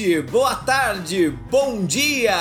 [0.00, 2.34] noite, boa tarde, bom dia!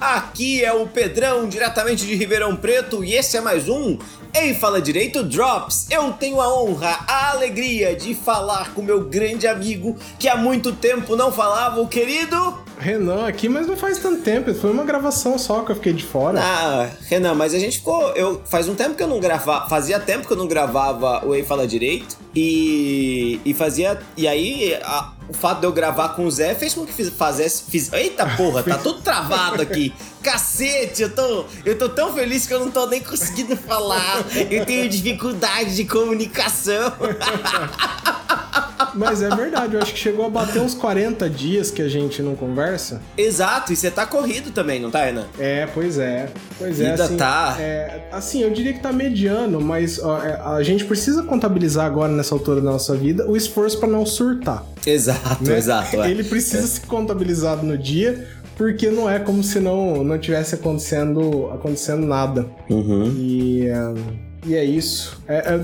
[0.00, 3.96] Aqui é o Pedrão, diretamente de Ribeirão Preto, e esse é mais um
[4.34, 5.86] Ei Fala Direito Drops.
[5.88, 10.72] Eu tenho a honra, a alegria de falar com meu grande amigo que há muito
[10.72, 12.65] tempo não falava, o querido.
[12.86, 16.04] Renan aqui, mas não faz tanto tempo, foi uma gravação só que eu fiquei de
[16.04, 16.40] fora.
[16.40, 18.12] Ah, Renan, mas a gente ficou.
[18.12, 19.68] Eu, faz um tempo que eu não gravava.
[19.68, 22.16] Fazia tempo que eu não gravava o Ei Fala Direito.
[22.32, 23.40] E.
[23.44, 23.98] E fazia.
[24.16, 27.08] E aí, a, o fato de eu gravar com o Zé fez com que fiz,
[27.08, 27.64] fazesse.
[27.68, 29.92] Fiz, eita porra, tá tudo travado aqui.
[30.22, 34.24] Cacete, eu tô, eu tô tão feliz que eu não tô nem conseguindo falar.
[34.48, 36.92] Eu tenho dificuldade de comunicação.
[38.94, 42.22] Mas é verdade, eu acho que chegou a bater uns 40 dias que a gente
[42.22, 43.00] não conversa.
[43.16, 45.26] Exato, e você tá corrido também, não tá, Renan?
[45.38, 46.28] É, pois é.
[46.58, 46.90] Pois é.
[46.90, 47.56] Ainda assim, tá.
[47.58, 52.12] É, assim, eu diria que tá mediano, mas ó, é, a gente precisa contabilizar agora,
[52.12, 54.64] nessa altura da nossa vida, o esforço para não surtar.
[54.86, 55.56] Exato, né?
[55.56, 56.02] exato.
[56.02, 56.10] É.
[56.10, 56.66] Ele precisa é.
[56.66, 62.46] ser contabilizado no dia, porque não é como se não, não tivesse acontecendo, acontecendo nada.
[62.70, 63.14] Uhum.
[63.16, 63.70] E.
[63.70, 65.20] Um e é isso.
[65.26, 65.58] É,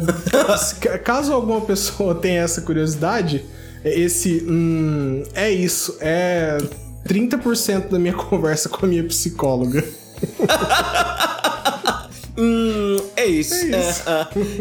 [0.93, 3.45] é, caso alguma pessoa tenha essa curiosidade,
[3.85, 4.45] esse.
[4.47, 5.97] Hum, é isso.
[6.01, 6.59] É
[7.07, 9.85] 30% da minha conversa com a minha psicóloga.
[12.37, 13.55] hum, é isso.
[13.55, 14.03] É isso.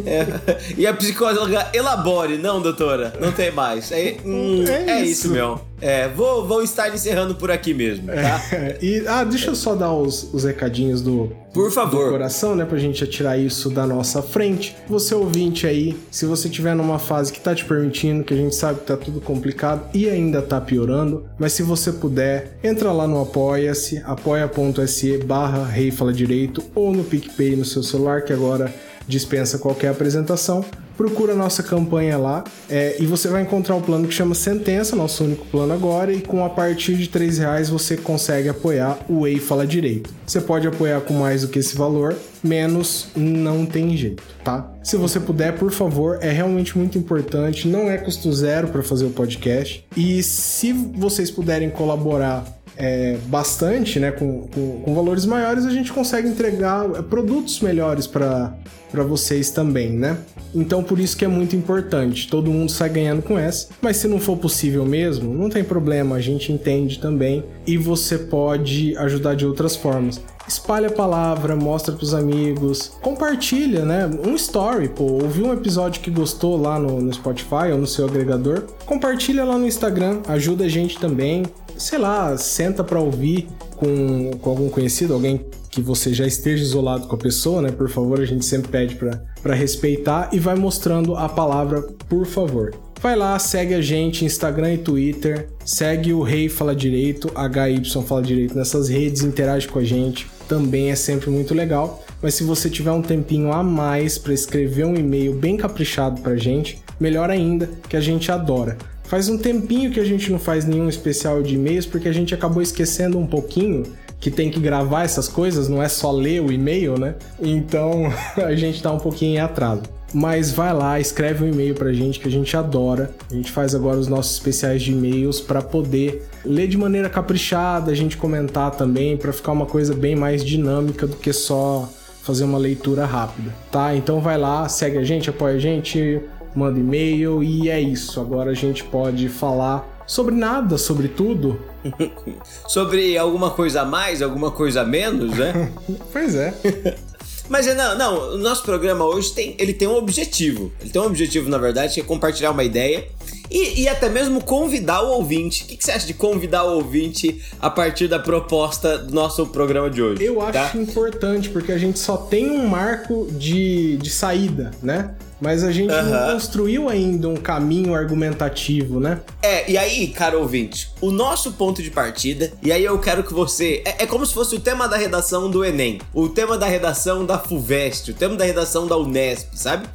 [0.05, 0.39] É, é,
[0.77, 3.13] e a psicóloga elabore, não, doutora?
[3.19, 3.91] Não tem mais.
[3.91, 5.11] É, hum, é isso.
[5.11, 5.59] isso, meu.
[5.81, 8.41] É, vou, vou estar encerrando por aqui mesmo, tá?
[8.51, 12.05] É, e, ah, deixa eu só dar os, os recadinhos do, por favor.
[12.05, 12.65] do coração, né?
[12.65, 14.75] Pra gente atirar isso da nossa frente.
[14.87, 18.55] Você ouvinte aí, se você tiver numa fase que tá te permitindo, que a gente
[18.55, 23.07] sabe que tá tudo complicado e ainda tá piorando, mas se você puder, entra lá
[23.07, 28.73] no Apoia-se, apoia.se barra Rei Fala Direito ou no PicPay no seu celular, que agora
[29.11, 30.65] dispensa qualquer apresentação
[31.01, 34.95] procura a nossa campanha lá é, e você vai encontrar o plano que chama Sentença,
[34.95, 39.25] nosso único plano agora, e com a partir de 3 reais você consegue apoiar o
[39.25, 40.13] Ei Fala Direito.
[40.27, 44.71] Você pode apoiar com mais do que esse valor, menos não tem jeito, tá?
[44.83, 49.05] Se você puder, por favor, é realmente muito importante, não é custo zero para fazer
[49.05, 49.83] o podcast.
[49.97, 55.91] E se vocês puderem colaborar é, bastante, né, com, com, com, valores maiores, a gente
[55.91, 58.53] consegue entregar produtos melhores para
[58.93, 60.17] vocês também, né?
[60.53, 62.27] Então por isso que é muito importante.
[62.27, 63.69] Todo mundo sai ganhando com essa.
[63.81, 68.17] Mas se não for possível mesmo, não tem problema, a gente entende também e você
[68.17, 70.21] pode ajudar de outras formas.
[70.47, 74.09] Espalha a palavra, mostra pros amigos, compartilha, né?
[74.25, 78.05] Um story, pô, ouviu um episódio que gostou lá no, no Spotify ou no seu
[78.05, 81.43] agregador, compartilha lá no Instagram, ajuda a gente também.
[81.81, 87.07] Sei lá, senta pra ouvir com, com algum conhecido, alguém que você já esteja isolado
[87.07, 87.71] com a pessoa, né?
[87.71, 92.71] Por favor, a gente sempre pede para respeitar e vai mostrando a palavra por favor.
[93.01, 98.21] Vai lá, segue a gente, Instagram e Twitter, segue o Rei Fala Direito, HY Fala
[98.21, 102.03] Direito nessas redes, interage com a gente, também é sempre muito legal.
[102.21, 106.35] Mas se você tiver um tempinho a mais para escrever um e-mail bem caprichado pra
[106.35, 108.77] gente, melhor ainda, que a gente adora.
[109.11, 112.33] Faz um tempinho que a gente não faz nenhum especial de e-mails porque a gente
[112.33, 113.83] acabou esquecendo um pouquinho
[114.21, 117.15] que tem que gravar essas coisas, não é só ler o e-mail, né?
[117.41, 118.03] Então
[118.41, 119.81] a gente tá um pouquinho em atraso.
[120.13, 123.11] Mas vai lá, escreve um e-mail pra gente que a gente adora.
[123.29, 127.91] A gente faz agora os nossos especiais de e-mails para poder ler de maneira caprichada,
[127.91, 131.89] a gente comentar também, para ficar uma coisa bem mais dinâmica do que só
[132.23, 133.93] fazer uma leitura rápida, tá?
[133.93, 136.21] Então vai lá, segue a gente, apoia a gente,
[136.55, 138.19] manda e-mail e é isso.
[138.19, 141.59] Agora a gente pode falar sobre nada, sobre tudo,
[142.67, 145.71] Sobre alguma coisa a mais, alguma coisa a menos, né?
[146.11, 146.53] pois é.
[147.49, 150.71] Mas não, não, o nosso programa hoje tem, ele tem um objetivo.
[150.79, 153.05] Ele tem um objetivo, na verdade, que é compartilhar uma ideia
[153.51, 155.63] e, e até mesmo convidar o ouvinte.
[155.63, 159.45] O que, que, você acha de convidar o ouvinte a partir da proposta do nosso
[159.47, 160.23] programa de hoje?
[160.23, 160.71] Eu acho tá?
[160.75, 165.11] importante, porque a gente só tem um marco de, de saída, né?
[165.41, 166.03] Mas a gente uhum.
[166.03, 169.19] não construiu ainda um caminho argumentativo, né?
[169.41, 173.33] É, e aí, cara ouvinte, o nosso ponto de partida, e aí eu quero que
[173.33, 173.81] você.
[173.83, 177.25] É, é como se fosse o tema da redação do Enem, o tema da redação
[177.25, 179.89] da FUVEST, o tema da redação da Unesp, sabe?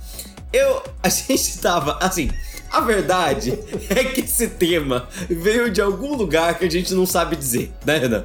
[0.52, 0.82] Eu.
[1.00, 1.97] A gente tava.
[2.00, 2.29] Assim,
[2.76, 3.58] a verdade
[3.88, 7.96] é que esse tema veio de algum lugar que a gente não sabe dizer, né,
[7.96, 8.25] Renan?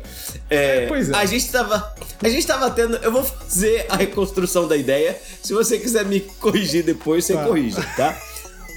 [0.50, 1.16] É, pois é.
[1.16, 1.96] A gente tava.
[2.22, 2.98] A gente tava tendo.
[2.98, 5.18] Eu vou fazer a reconstrução da ideia.
[5.42, 7.46] Se você quiser me corrigir depois, você tá.
[7.46, 8.20] corrige, tá?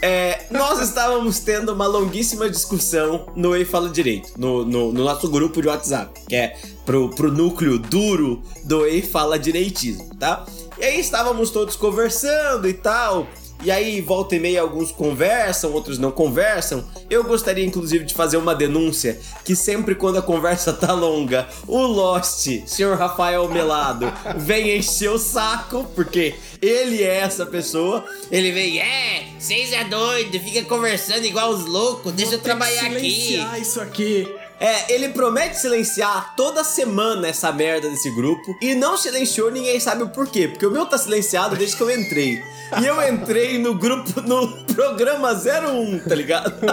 [0.01, 5.31] É, nós estávamos tendo uma longuíssima discussão no Ei Fala Direito, no, no, no, nosso
[5.31, 10.45] grupo de WhatsApp, que é pro, pro núcleo duro do Ei Fala Direitismo, tá?
[10.79, 13.27] E aí estávamos todos conversando e tal.
[13.65, 16.85] E aí volta e meia alguns conversam, outros não conversam.
[17.09, 21.79] Eu gostaria inclusive de fazer uma denúncia que sempre quando a conversa tá longa, o
[21.79, 28.05] Lost, senhor Rafael Melado, vem encher o saco, porque ele é essa pessoa.
[28.31, 32.83] Ele vem, é, vocês é doido, fica conversando igual os loucos, deixa Vou eu trabalhar
[32.83, 33.11] ter que aqui.
[33.11, 34.29] silenciar isso aqui.
[34.65, 40.05] É, ele promete silenciar toda semana essa merda desse grupo e não silenciou, ninguém sabe
[40.05, 40.49] o porquê.
[40.49, 42.43] Porque o meu tá silenciado desde que eu entrei.
[42.81, 46.55] E eu entrei no grupo, no programa 01, tá ligado?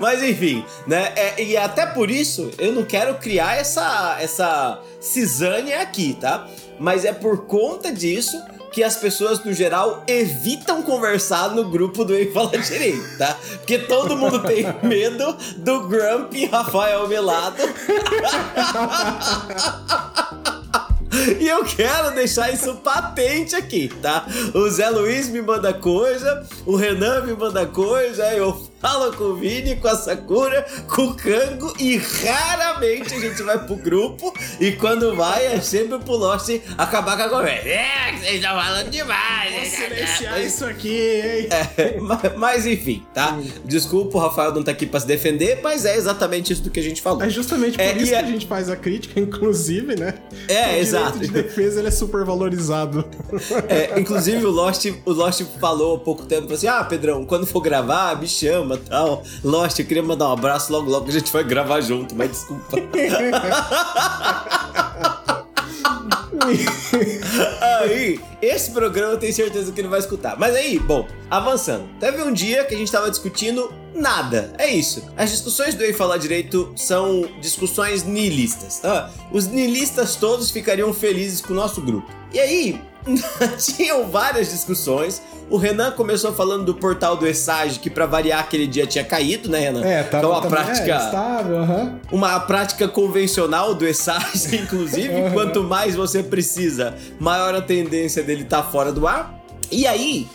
[0.00, 1.12] Mas enfim, né?
[1.14, 6.48] É, e até por isso eu não quero criar essa, essa cisânia aqui, tá?
[6.80, 8.42] Mas é por conta disso
[8.74, 13.38] que as pessoas, no geral, evitam conversar no grupo do Ei Fala Direito, tá?
[13.58, 17.62] Porque todo mundo tem medo do Grumpy Rafael Melado.
[21.40, 24.26] E eu quero deixar isso patente aqui, tá?
[24.52, 29.34] O Zé Luiz me manda coisa, o Renan me manda coisa, eu falo com o
[29.36, 34.72] Vini, com a Sakura, com o Kango e raramente a gente vai pro grupo e
[34.72, 37.66] quando vai é sempre pro Lost acabar com a conversa.
[37.66, 39.54] É, vocês estão falando demais.
[39.54, 41.48] Vou silenciar isso aqui, hein?
[41.78, 43.38] É, mas, mas enfim, tá?
[43.64, 46.78] Desculpa, o Rafael não tá aqui pra se defender, mas é exatamente isso do que
[46.80, 47.22] a gente falou.
[47.22, 50.12] É justamente por É, isso que é- a gente faz a crítica, inclusive, né?
[50.46, 51.18] É, o exato.
[51.20, 53.02] de defesa ele é super valorizado.
[53.66, 57.62] É, inclusive o Lost, o Lost falou há pouco tempo assim: Ah, Pedrão, quando for
[57.62, 59.22] gravar, me chama tal.
[59.42, 62.76] Lost, eu queria mandar um abraço logo, logo a gente vai gravar junto, mas desculpa.
[67.60, 70.38] aí, esse programa eu tenho certeza que ele vai escutar.
[70.38, 71.88] Mas aí, bom, avançando.
[71.98, 74.52] Teve um dia que a gente tava discutindo nada.
[74.58, 75.02] É isso.
[75.16, 79.10] As discussões do Ei Falar Direito são discussões nihilistas, tá?
[79.32, 82.10] Os nihilistas todos ficariam felizes com o nosso grupo.
[82.32, 82.80] E aí,
[83.58, 85.20] tinham várias discussões.
[85.50, 89.48] O Renan começou falando do portal do Essage, que pra variar aquele dia tinha caído,
[89.48, 89.84] né, Renan?
[89.84, 91.58] É, Que tá é uma prática É, estável,
[92.10, 98.62] uma prática convencional do Essage, inclusive, quanto mais você precisa, maior a tendência dele estar
[98.62, 99.38] fora do ar.
[99.70, 100.26] E aí,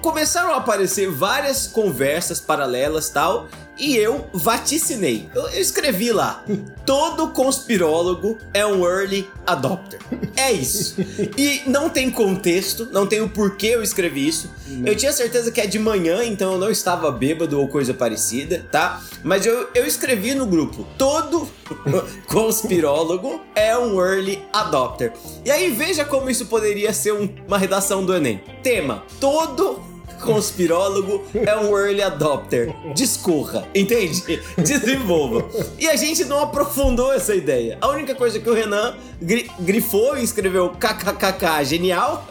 [0.00, 3.48] começaram a aparecer várias conversas paralelas tal,
[3.78, 5.28] e eu vaticinei.
[5.34, 6.44] Eu, eu escrevi lá:
[6.86, 9.98] todo conspirólogo é um early adopter.
[10.36, 10.96] É isso.
[11.36, 14.50] E não tem contexto, não tem o porquê eu escrevi isso.
[14.84, 18.66] Eu tinha certeza que é de manhã, então eu não estava bêbado ou coisa parecida,
[18.70, 19.02] tá?
[19.22, 21.48] Mas eu, eu escrevi no grupo: todo
[22.26, 25.12] conspirólogo é um early adopter.
[25.44, 28.42] E aí veja como isso poderia ser um- uma redação do Enem.
[28.62, 29.80] Tema: todo
[30.22, 32.74] conspirólogo é um early adopter.
[32.94, 34.40] Discorra, entende?
[34.56, 35.48] Desenvolva.
[35.78, 37.78] E a gente não aprofundou essa ideia.
[37.80, 42.26] A única coisa que o Renan gri- grifou e escreveu kkkk genial.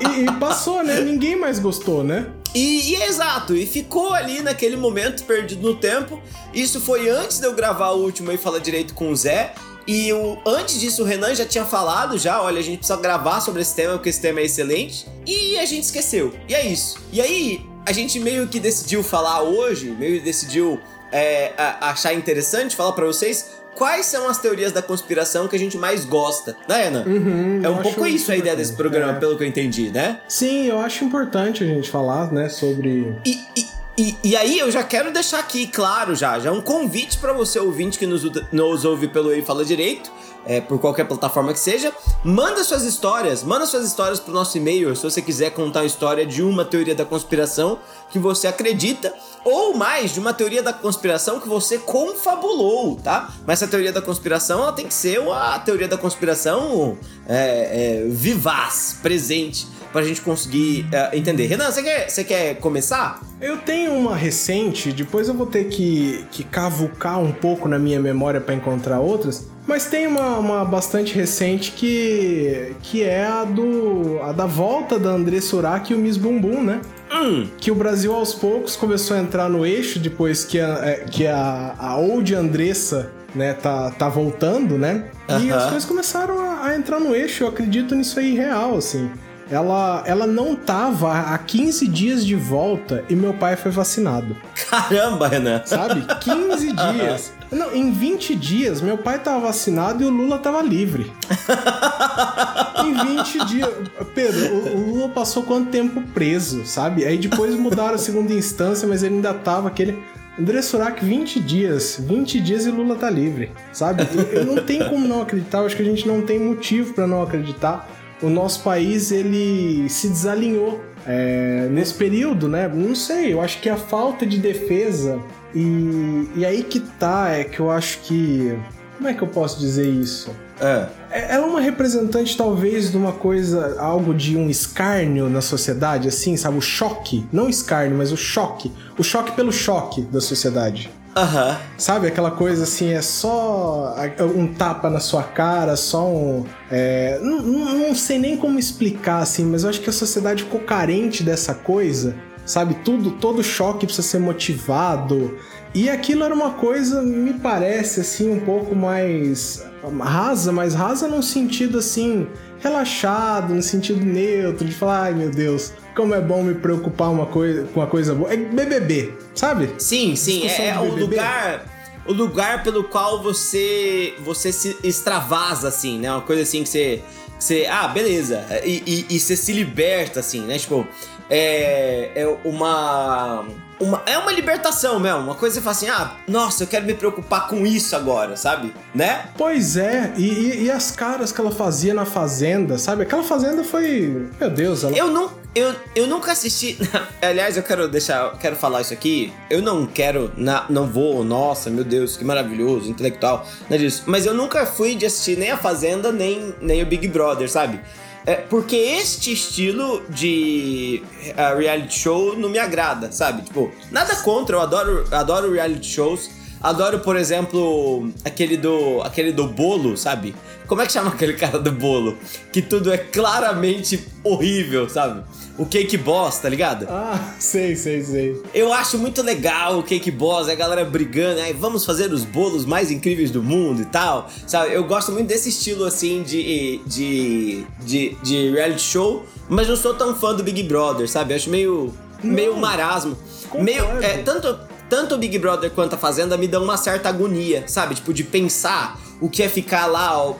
[0.00, 1.00] E, e passou, né?
[1.00, 2.26] Ninguém mais gostou, né?
[2.54, 6.20] E, e é exato, e ficou ali naquele momento perdido no tempo.
[6.54, 9.52] Isso foi antes de eu gravar o último e falar direito com o Zé.
[9.88, 13.40] E o, antes disso, o Renan já tinha falado já, olha, a gente precisa gravar
[13.40, 15.06] sobre esse tema, porque esse tema é excelente.
[15.26, 16.34] E a gente esqueceu.
[16.46, 16.98] E é isso.
[17.10, 20.78] E aí, a gente meio que decidiu falar hoje, meio que decidiu
[21.10, 25.58] é, a- achar interessante falar pra vocês quais são as teorias da conspiração que a
[25.58, 27.04] gente mais gosta, né, Renan?
[27.06, 29.14] Uhum, é um pouco isso a ideia desse programa, É.
[29.20, 30.20] pelo que eu entendi, né?
[30.28, 33.16] Sim, eu acho importante a gente falar, né, sobre.
[33.24, 33.64] E, e,
[33.98, 37.58] e, e aí eu já quero deixar aqui claro já, já um convite para você
[37.58, 40.12] ouvinte que nos, nos ouve pelo Ei Fala Direito,
[40.46, 41.92] é, por qualquer plataforma que seja,
[42.24, 46.24] manda suas histórias, manda suas histórias pro nosso e-mail, se você quiser contar a história
[46.24, 47.78] de uma teoria da conspiração
[48.10, 49.12] que você acredita,
[49.44, 53.32] ou mais, de uma teoria da conspiração que você confabulou, tá?
[53.46, 56.96] Mas essa teoria da conspiração, ela tem que ser a teoria da conspiração
[57.28, 61.46] é, é, vivaz, presente, pra gente conseguir é, entender.
[61.46, 63.20] Renan, você quer, você quer começar?
[63.40, 68.00] Eu tenho uma recente, depois eu vou ter que, que cavucar um pouco na minha
[68.00, 74.18] memória para encontrar outras, mas tem uma, uma bastante recente que, que é a do
[74.22, 76.80] a da volta da André Surak e o Miss Bumbum, né?
[77.12, 80.94] Hum, Que o Brasil aos poucos começou a entrar no eixo depois que a, é,
[81.10, 85.10] que a, a old Andressa né, tá, tá voltando, né?
[85.28, 85.56] E Aham.
[85.56, 89.10] as coisas começaram a, a entrar no eixo, eu acredito nisso aí real, assim.
[89.50, 94.36] Ela, ela não tava há 15 dias de volta e meu pai foi vacinado.
[94.70, 95.62] caramba, Renan.
[95.64, 96.04] Sabe?
[96.20, 97.32] 15 dias.
[97.50, 101.10] Não, em 20 dias, meu pai tava vacinado e o Lula tava livre.
[102.84, 103.70] em 20 dias.
[104.14, 107.06] Pedro, o, o Lula passou quanto tempo preso, sabe?
[107.06, 109.98] Aí depois mudaram a segunda instância, mas ele ainda tava aquele.
[110.38, 111.96] André Surak, 20 dias.
[111.98, 114.06] 20 dias e Lula tá livre, sabe?
[114.14, 116.92] Eu, eu não tem como não acreditar, eu acho que a gente não tem motivo
[116.92, 117.88] pra não acreditar.
[118.22, 122.68] O nosso país ele se desalinhou é, nesse período, né?
[122.68, 125.18] Não sei, eu acho que a falta de defesa
[125.54, 128.56] e, e aí que tá, é que eu acho que.
[128.96, 130.30] Como é que eu posso dizer isso?
[130.60, 130.88] É.
[131.10, 131.34] é.
[131.34, 136.36] Ela é uma representante, talvez, de uma coisa, algo de um escárnio na sociedade, assim,
[136.36, 136.58] sabe?
[136.58, 137.24] O choque.
[137.32, 138.72] Não escárnio, mas o choque.
[138.98, 140.90] O choque pelo choque da sociedade.
[141.16, 141.56] Uhum.
[141.76, 143.94] Sabe, aquela coisa assim, é só
[144.36, 146.44] um tapa na sua cara, só um.
[146.70, 150.60] É, não, não, sei nem como explicar, assim, mas eu acho que a sociedade ficou
[150.60, 152.14] carente dessa coisa.
[152.44, 155.36] Sabe, tudo, todo choque precisa ser motivado.
[155.74, 159.66] E aquilo era uma coisa, me parece, assim, um pouco mais
[160.00, 162.26] rasa, mas rasa num sentido assim,
[162.60, 167.26] relaxado, no sentido neutro, de falar, ai meu Deus, como é bom me preocupar uma
[167.26, 168.32] coisa, com uma coisa boa.
[168.32, 169.70] É BBB, sabe?
[169.78, 175.98] Sim, sim, é, é o lugar o lugar pelo qual você você se extravasa assim,
[175.98, 176.10] né?
[176.10, 177.02] Uma coisa assim que você
[177.38, 180.58] que você, ah, beleza, e, e, e você se liberta assim, né?
[180.58, 180.84] Tipo,
[181.30, 183.44] é, é uma
[183.80, 185.20] uma, é uma libertação mesmo.
[185.20, 188.36] Uma coisa que você fala assim, ah, nossa, eu quero me preocupar com isso agora,
[188.36, 188.74] sabe?
[188.94, 189.26] Né?
[189.36, 193.02] Pois é, e, e, e as caras que ela fazia na Fazenda, sabe?
[193.02, 194.28] Aquela Fazenda foi.
[194.40, 194.96] Meu Deus, ela.
[194.96, 195.30] Eu não.
[195.54, 196.78] Eu, eu nunca assisti.
[197.22, 198.36] Aliás, eu quero deixar.
[198.38, 199.32] Quero falar isso aqui.
[199.48, 200.32] Eu não quero.
[200.36, 203.46] Na, não vou, nossa, meu Deus, que maravilhoso, intelectual.
[203.68, 204.02] Não é disso.
[204.06, 207.80] Mas eu nunca fui de assistir nem a Fazenda, nem, nem o Big Brother, sabe?
[208.26, 213.42] É, porque este estilo de uh, reality show não me agrada, sabe?
[213.42, 216.30] Tipo, nada contra, eu adoro, adoro reality shows.
[216.62, 220.34] Adoro, por exemplo, aquele do aquele do bolo, sabe?
[220.66, 222.16] Como é que chama aquele cara do bolo?
[222.52, 225.22] Que tudo é claramente horrível, sabe?
[225.58, 226.86] o Cake Boss, tá ligado?
[226.88, 228.40] Ah, sei, sei, sei.
[228.54, 232.64] Eu acho muito legal o Cake Boss, a galera brigando, aí vamos fazer os bolos
[232.64, 234.72] mais incríveis do mundo e tal, sabe?
[234.72, 239.92] Eu gosto muito desse estilo, assim, de, de, de, de reality show, mas não sou
[239.94, 241.32] tão fã do Big Brother, sabe?
[241.32, 243.18] Eu acho meio, meio marasmo.
[243.50, 243.64] Concordo.
[243.64, 244.56] Meio, é, tanto,
[244.88, 247.94] tanto o Big Brother quanto a Fazenda me dão uma certa agonia, sabe?
[247.94, 250.36] Tipo, de pensar o que é ficar lá, ó,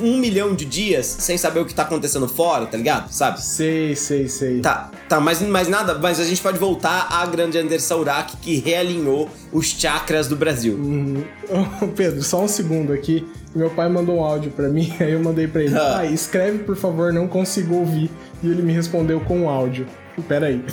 [0.00, 3.10] um milhão de dias sem saber o que tá acontecendo fora, tá ligado?
[3.10, 3.42] Sabe?
[3.42, 4.60] Sei, sei, sei.
[4.60, 8.58] Tá, tá, mas, mas nada, mas a gente pode voltar à grande Anderson Urach que
[8.58, 10.74] realinhou os chakras do Brasil.
[10.74, 11.24] Uhum.
[11.96, 13.26] Pedro, só um segundo aqui.
[13.54, 15.94] Meu pai mandou um áudio para mim, aí eu mandei para ele: ah.
[15.96, 18.10] pai, escreve por favor, não consigo ouvir.
[18.42, 19.86] E ele me respondeu com um áudio.
[20.28, 20.62] Pera aí.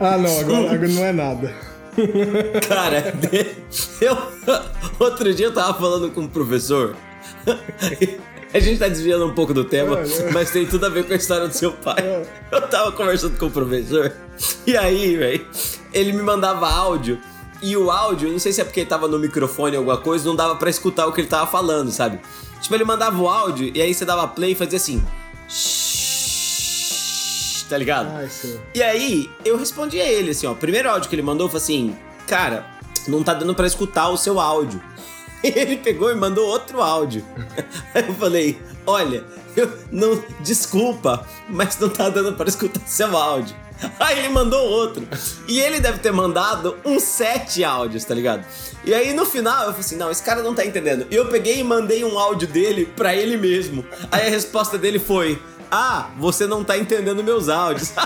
[0.00, 1.54] ah, não, agora, agora não é nada.
[2.66, 3.14] Cara,
[4.00, 4.16] eu.
[4.98, 6.96] Outro dia eu tava falando com um professor.
[8.54, 9.98] A gente tá desviando um pouco do tema,
[10.32, 12.26] mas tem tudo a ver com a história do seu pai.
[12.50, 14.12] Eu tava conversando com o professor,
[14.66, 15.46] e aí, velho,
[15.92, 17.18] ele me mandava áudio.
[17.62, 20.26] E o áudio, não sei se é porque ele tava no microfone ou alguma coisa,
[20.26, 22.18] não dava para escutar o que ele tava falando, sabe?
[22.60, 25.02] Tipo, ele mandava o áudio e aí você dava play e fazia assim.
[27.68, 28.10] Tá ligado?
[28.14, 28.28] Ai,
[28.74, 30.52] e aí, eu respondi a ele assim, ó.
[30.52, 32.66] O primeiro áudio que ele mandou foi assim: Cara,
[33.08, 34.82] não tá dando para escutar o seu áudio.
[35.42, 37.24] Ele pegou e mandou outro áudio.
[37.94, 39.24] Aí eu falei: Olha,
[39.56, 40.22] eu não.
[40.40, 43.56] Desculpa, mas não tá dando para escutar seu áudio.
[43.98, 45.06] Aí ele mandou outro.
[45.46, 48.44] E ele deve ter mandado uns sete áudios, tá ligado?
[48.84, 51.06] E aí no final eu falei assim: não, esse cara não tá entendendo.
[51.10, 53.84] E eu peguei e mandei um áudio dele pra ele mesmo.
[54.10, 57.92] Aí a resposta dele foi: Ah, você não tá entendendo meus áudios.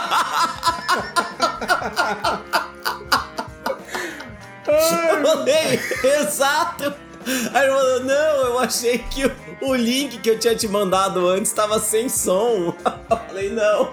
[4.66, 5.80] eu falei,
[6.20, 7.05] exato.
[7.52, 9.30] Aí ele falou: Não, eu achei que
[9.60, 12.74] o, link que eu tinha te mandado antes estava sem som.
[13.10, 13.92] Eu falei: Não,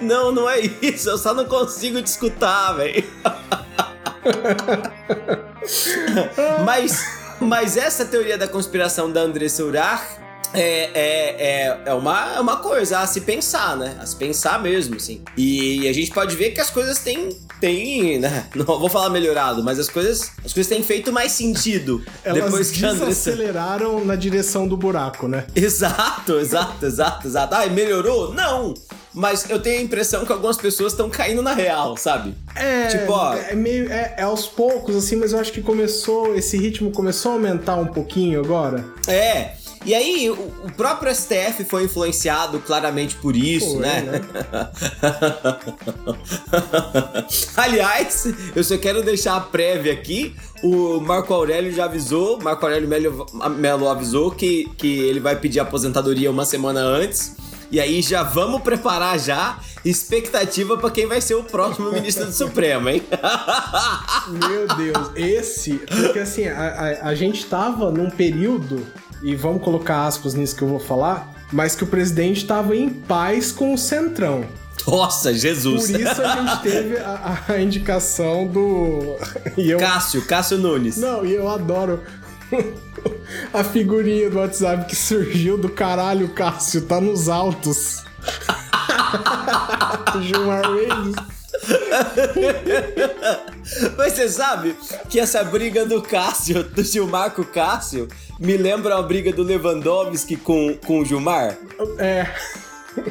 [0.00, 1.08] não, não é isso.
[1.08, 3.04] Eu só não consigo te escutar, velho.
[6.64, 7.04] mas,
[7.40, 10.04] mas essa teoria da conspiração da Andressa Urach
[10.54, 13.96] é, é, é, é, uma, é uma coisa a se pensar, né?
[14.00, 15.20] A se pensar mesmo, assim.
[15.36, 17.30] E a gente pode ver que as coisas têm,
[17.60, 18.46] têm né?
[18.54, 22.04] Não vou falar melhorado, mas as coisas, as coisas têm feito mais sentido.
[22.24, 23.30] Elas depois que Andressa...
[23.30, 25.44] aceleraram na direção do buraco, né?
[25.54, 27.54] Exato, exato, exato, exato.
[27.54, 28.32] Ah, melhorou?
[28.32, 28.74] Não!
[29.12, 32.34] Mas eu tenho a impressão que algumas pessoas estão caindo na real, sabe?
[32.54, 36.34] É, tipo, ó, é meio é, é, aos poucos assim, mas eu acho que começou,
[36.34, 38.84] esse ritmo começou a aumentar um pouquinho agora.
[39.06, 39.52] É.
[39.84, 44.00] E aí, o, próprio STF foi influenciado claramente por isso, né?
[44.00, 44.20] né?
[47.54, 48.26] Aliás,
[48.56, 50.34] eu só quero deixar a prévia aqui.
[50.62, 53.26] O Marco Aurélio já avisou, Marco Aurélio Melo,
[53.56, 57.36] Melo avisou que, que ele vai pedir aposentadoria uma semana antes.
[57.70, 62.32] E aí já vamos preparar já expectativa para quem vai ser o próximo ministro do
[62.32, 63.02] Supremo, hein?
[64.48, 68.86] Meu Deus, esse, porque assim, a, a, a gente tava num período
[69.24, 72.90] e vamos colocar aspas nisso que eu vou falar, mas que o presidente estava em
[72.90, 74.44] paz com o Centrão.
[74.86, 75.90] Nossa, Jesus.
[75.90, 79.16] Por isso a gente teve a, a indicação do.
[79.56, 79.78] Eu...
[79.78, 80.98] Cássio, Cássio Nunes.
[80.98, 82.02] Não, e eu adoro
[83.50, 88.04] a figurinha do WhatsApp que surgiu do caralho, Cássio, tá nos altos.
[90.20, 91.14] Gilmar Mendes.
[93.96, 94.76] Mas você sabe
[95.08, 99.42] que essa briga do Cássio, do Gilmar com o Cássio, me lembra a briga do
[99.42, 101.56] Lewandowski com, com o Gilmar?
[101.98, 102.26] É.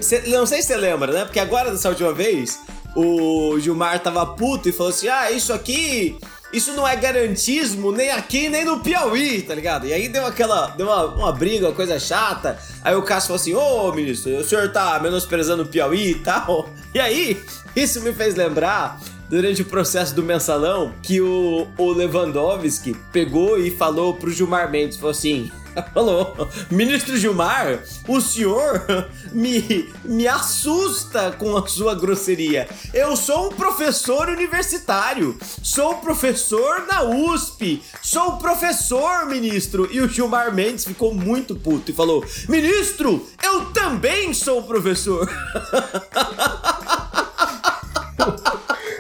[0.02, 1.26] Cê, não sei se você lembra, né?
[1.26, 2.60] Porque agora, dessa última vez,
[2.96, 6.18] o Gilmar tava puto e falou assim: ah, isso aqui
[6.54, 9.88] isso não é garantismo nem aqui nem no Piauí, tá ligado?
[9.88, 10.68] E aí deu aquela.
[10.68, 12.60] Deu uma, uma briga, uma coisa chata.
[12.84, 16.70] Aí o Cássio falou assim: Ô ministro, o senhor tá menosprezando o Piauí e tal.
[16.94, 17.44] E aí,
[17.76, 23.72] isso me fez lembrar durante o processo do mensalão que o, o Lewandowski pegou e
[23.72, 25.52] falou pro Gilmar Mendes, falou assim.
[25.94, 28.86] Falou, ministro Gilmar, o senhor
[29.32, 32.68] me, me assusta com a sua grosseria.
[32.94, 39.88] Eu sou um professor universitário, sou professor na USP, sou professor, ministro.
[39.92, 45.30] E o Gilmar Mendes ficou muito puto e falou: Ministro, eu também sou professor.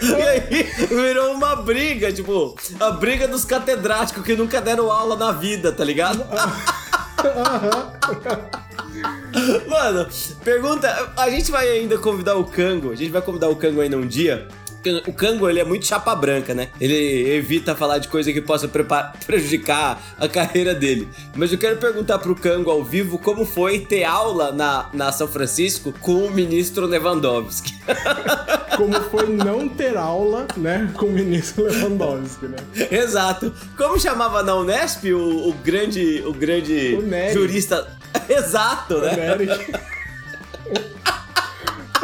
[0.03, 5.31] E aí virou uma briga, tipo, a briga dos catedráticos que nunca deram aula na
[5.31, 6.25] vida, tá ligado?
[9.67, 10.07] Mano,
[10.43, 11.11] pergunta.
[11.17, 12.91] A gente vai ainda convidar o Kango.
[12.91, 14.47] A gente vai convidar o Kango ainda um dia
[15.07, 16.69] o Kango, ele é muito chapa branca, né?
[16.79, 18.69] Ele evita falar de coisa que possa
[19.25, 21.07] prejudicar a carreira dele.
[21.35, 25.27] Mas eu quero perguntar pro Kango ao vivo como foi ter aula na, na São
[25.27, 27.73] Francisco com o ministro Lewandowski.
[28.75, 32.57] como foi não ter aula, né, com o ministro Lewandowski, né?
[32.91, 33.53] Exato.
[33.77, 37.87] Como chamava na Unesp o, o grande, o grande o jurista...
[38.29, 39.11] Exato, né?
[39.11, 39.47] O Nery.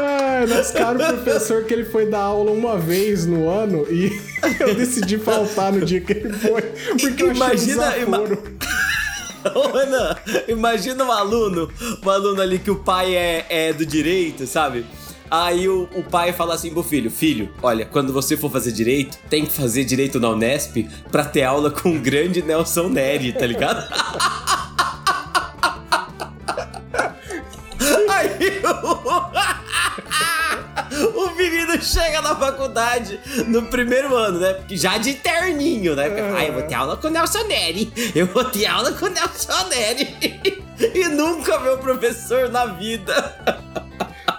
[0.02, 4.18] Ah, nosso caro professor que ele foi dar aula uma vez no ano e
[4.62, 6.62] eu decidi faltar no dia que ele foi.
[6.98, 8.14] Porque eu imagina, achei um
[9.56, 11.70] Ô, Ana, imagina um aluno,
[12.06, 14.86] um aluno ali que o pai é, é do direito, sabe?
[15.30, 19.18] Aí o, o, pai fala assim pro filho: Filho, olha, quando você for fazer direito,
[19.30, 23.46] tem que fazer direito na Unesp pra ter aula com o grande Nelson Neri, tá
[23.46, 23.88] ligado?
[31.70, 34.56] menino chega na faculdade no primeiro ano, né?
[34.70, 36.10] Já de terninho, né?
[36.10, 37.92] Porque, ah, eu vou ter aula com o Nelson Neri.
[38.16, 40.64] Eu vou ter aula com o Nelson Neri.
[40.96, 43.36] e nunca o professor na vida.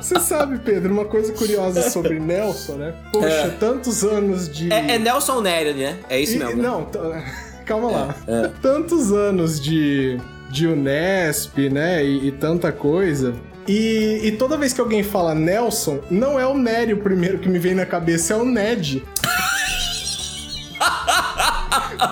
[0.00, 2.94] Você sabe, Pedro, uma coisa curiosa sobre Nelson, né?
[3.12, 3.48] Poxa, é.
[3.60, 4.72] tantos anos de.
[4.72, 5.98] É, é Nelson Neri, né?
[6.08, 6.56] É isso mesmo.
[6.56, 6.68] Né?
[6.68, 6.86] Não,
[7.64, 8.14] calma lá.
[8.26, 8.50] É, é.
[8.62, 10.18] Tantos anos de,
[10.50, 12.04] de Unesp, né?
[12.04, 13.34] E, e tanta coisa.
[13.70, 17.48] E, e, toda vez que alguém fala Nelson, não é o Nery o primeiro que
[17.48, 19.04] me vem na cabeça, é o Ned.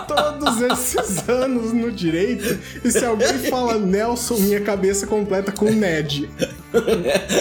[0.07, 6.31] Todos esses anos no direito, e se alguém fala Nelson, minha cabeça completa com Ned.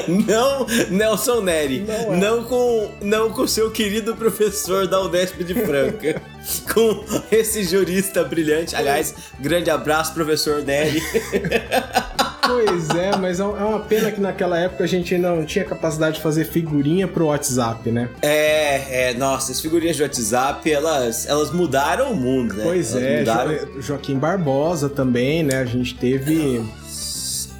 [0.07, 1.85] Não Nelson Neri.
[1.87, 2.17] Não, é.
[2.17, 6.19] não, com não com seu querido professor da Unesp de Franca.
[6.73, 8.75] com esse jurista brilhante.
[8.75, 11.03] Aliás, grande abraço, professor Neri.
[12.47, 16.15] Pois é, mas é, é uma pena que naquela época a gente não tinha capacidade
[16.15, 18.09] de fazer figurinha pro WhatsApp, né?
[18.21, 22.63] É, é, nossa, as figurinhas de WhatsApp, elas, elas mudaram o mundo, né?
[22.63, 23.51] Pois elas é, mudaram...
[23.51, 25.57] jo Joaquim Barbosa também, né?
[25.57, 26.65] A gente teve.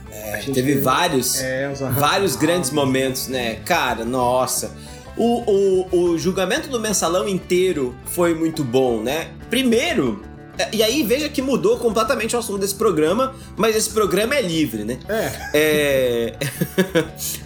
[0.09, 3.55] É, a gente teve, teve vários, é, vários grandes momentos, né?
[3.65, 4.71] Cara, nossa.
[5.17, 9.31] O, o, o julgamento do mensalão inteiro foi muito bom, né?
[9.49, 10.23] Primeiro,
[10.73, 14.83] e aí veja que mudou completamente o assunto desse programa, mas esse programa é livre,
[14.83, 14.99] né?
[15.07, 15.31] É.
[15.53, 16.37] é...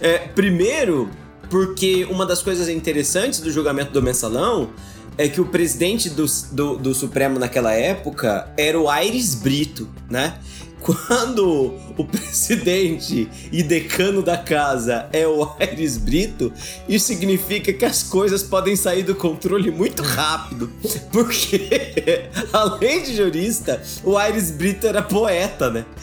[0.00, 1.10] é primeiro,
[1.50, 4.70] porque uma das coisas interessantes do julgamento do mensalão
[5.18, 10.38] é que o presidente do, do, do Supremo naquela época era o Aires Brito, né?
[10.82, 16.52] Quando o presidente e decano da casa é o Aires Brito,
[16.88, 20.70] isso significa que as coisas podem sair do controle muito rápido.
[21.10, 25.84] Porque, além de jurista, o Aires Brito era poeta, né?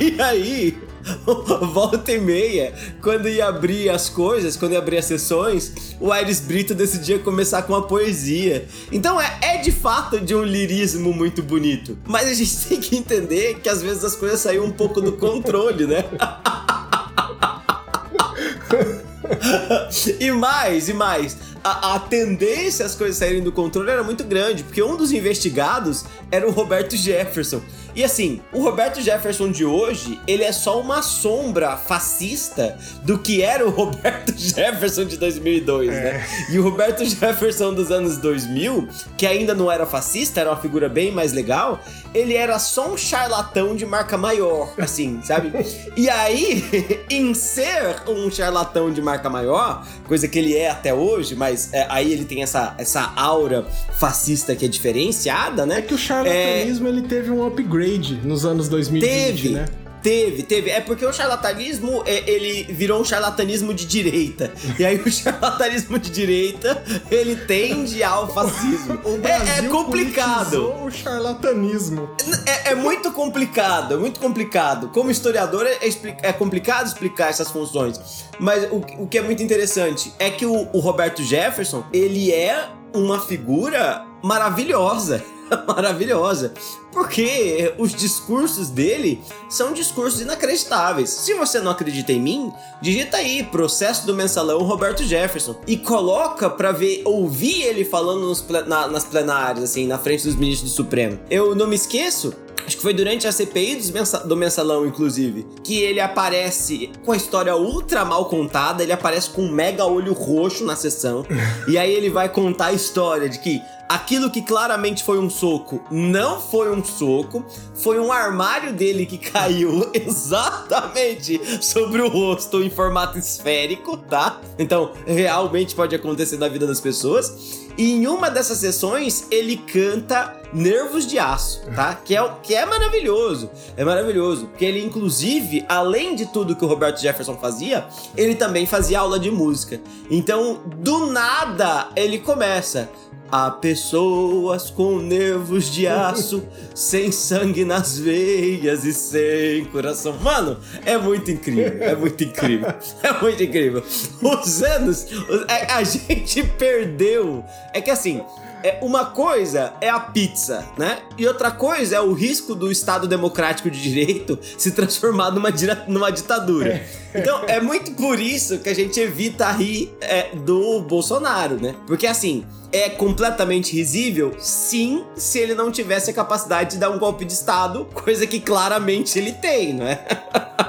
[0.00, 0.76] E aí,
[1.72, 6.40] volta e meia, quando ia abrir as coisas, quando ia abrir as sessões, o Aires
[6.40, 8.66] Brito decidia começar com uma poesia.
[8.90, 11.96] Então é, é de fato de um lirismo muito bonito.
[12.06, 15.12] Mas a gente tem que entender que às vezes as coisas saíram um pouco do
[15.12, 16.04] controle, né?
[20.20, 21.36] e mais, e mais.
[21.66, 26.04] A, a, tendência às coisas saírem do controle era muito grande, porque um dos investigados
[26.30, 27.60] era o Roberto Jefferson.
[27.92, 33.42] E assim, o Roberto Jefferson de hoje, ele é só uma sombra fascista do que
[33.42, 35.96] era o Roberto Jefferson de 2002, né?
[35.96, 36.12] é.
[36.12, 36.26] né?
[36.50, 40.90] E o Roberto Jefferson dos anos 2000, que ainda não era fascista, era uma figura
[40.90, 41.80] bem mais legal,
[42.14, 45.52] ele era só um charlatão de marca maior, assim, sabe?
[45.96, 46.64] E aí,
[47.08, 51.86] em ser um charlatão de marca maior, coisa que ele é até hoje, mas é,
[51.88, 53.66] aí ele tem essa, essa aura
[53.98, 55.78] fascista que é diferenciada, né?
[55.78, 56.90] É que o charlatanismo é...
[56.90, 59.48] ele teve um upgrade nos anos 2020, teve.
[59.50, 59.66] né?
[60.06, 60.70] Teve, teve.
[60.70, 64.52] É porque o charlatanismo, é, ele virou um charlatanismo de direita.
[64.78, 69.00] E aí o charlatanismo de direita, ele tende ao fascismo.
[69.26, 70.72] é, é, complicado.
[70.84, 72.08] O charlatanismo.
[72.46, 74.90] É, é, muito complicado, é muito complicado.
[74.90, 75.76] Como historiador, é,
[76.22, 77.98] é complicado explicar essas funções.
[78.38, 82.68] Mas o, o que é muito interessante é que o, o Roberto Jefferson, ele é
[82.94, 85.24] uma figura maravilhosa.
[85.66, 86.54] maravilhosa.
[86.96, 91.10] Porque os discursos dele são discursos inacreditáveis.
[91.10, 96.48] Se você não acredita em mim, digita aí processo do mensalão Roberto Jefferson e coloca
[96.48, 98.34] para ver, ouvir ele falando
[98.66, 101.20] na, nas plenárias, assim, na frente dos ministros do Supremo.
[101.28, 102.32] Eu não me esqueço
[102.66, 103.92] acho que foi durante a CPI
[104.24, 109.42] do mensalão, inclusive, que ele aparece com a história ultra mal contada, ele aparece com
[109.42, 111.24] um mega olho roxo na sessão,
[111.68, 115.80] e aí ele vai contar a história de que aquilo que claramente foi um soco
[115.90, 117.44] não foi um soco,
[117.74, 124.40] foi um armário dele que caiu exatamente sobre o rosto em formato esférico, tá?
[124.58, 127.66] Então, realmente pode acontecer na vida das pessoas.
[127.76, 131.94] E em uma dessas sessões ele canta Nervos de Aço, tá?
[131.94, 133.50] Que é, que é maravilhoso.
[133.76, 134.46] É maravilhoso.
[134.46, 139.18] Porque ele, inclusive, além de tudo que o Roberto Jefferson fazia, ele também fazia aula
[139.18, 139.80] de música.
[140.10, 142.88] Então, do nada, ele começa.
[143.28, 150.16] Há pessoas com nervos de aço, sem sangue nas veias e sem coração.
[150.20, 153.82] Mano, é muito incrível, é muito incrível, é muito incrível.
[154.22, 155.06] Os anos,
[155.48, 157.44] é, a gente perdeu.
[157.72, 158.22] É que assim,
[158.62, 160.98] é, uma coisa é a pizza, né?
[161.16, 165.50] E outra coisa é o risco do Estado Democrático de Direito se transformar numa,
[165.86, 166.74] numa ditadura.
[166.74, 167.20] É.
[167.20, 171.74] Então, é muito por isso que a gente evita rir é, do Bolsonaro, né?
[171.86, 174.34] Porque assim, é completamente risível?
[174.38, 178.40] Sim, se ele não tivesse a capacidade de dar um golpe de Estado, coisa que
[178.40, 180.04] claramente ele tem, não é?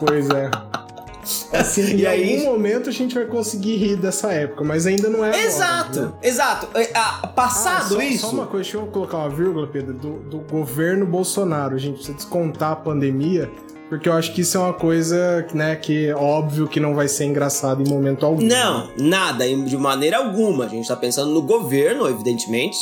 [0.00, 0.48] Pois é.
[1.52, 2.36] Assim, e em aí...
[2.36, 6.12] algum momento a gente vai conseguir rir dessa época, mas ainda não é Exato, agora,
[6.12, 6.18] né?
[6.22, 6.78] exato.
[6.78, 8.26] É, ah, passado ah, só, isso...
[8.26, 11.74] Só uma coisa, deixa eu colocar uma vírgula, Pedro, do, do governo Bolsonaro.
[11.74, 13.50] A gente precisa descontar a pandemia
[13.88, 17.08] porque eu acho que isso é uma coisa, né, que é óbvio que não vai
[17.08, 18.42] ser engraçado em momento algum.
[18.42, 20.66] Não, nada, de maneira alguma.
[20.66, 22.76] A gente tá pensando no governo, evidentemente,